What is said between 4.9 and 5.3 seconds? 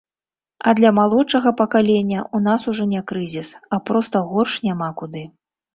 куды.